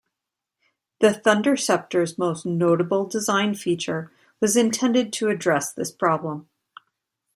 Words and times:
The 0.99 1.09
Thunderceptor's 1.13 2.17
most 2.17 2.43
notable 2.43 3.05
design 3.05 3.53
feature 3.53 4.11
was 4.39 4.57
intended 4.57 5.13
to 5.13 5.29
address 5.29 5.71
this 5.71 5.91
problem. 5.91 6.49